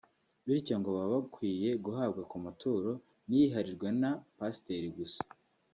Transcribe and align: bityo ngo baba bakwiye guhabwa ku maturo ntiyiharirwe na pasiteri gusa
bityo 0.45 0.75
ngo 0.79 0.89
baba 0.97 1.07
bakwiye 1.15 1.69
guhabwa 1.85 2.21
ku 2.31 2.37
maturo 2.45 2.89
ntiyiharirwe 3.27 3.87
na 4.01 4.11
pasiteri 4.37 4.87
gusa 4.97 5.23